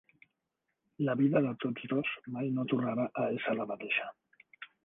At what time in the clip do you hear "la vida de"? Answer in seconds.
1.07-1.51